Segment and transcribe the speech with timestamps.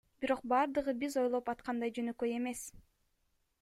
[0.23, 2.69] Бирок бардыгы биз ойлоп аткандай жөнөкөй эмес.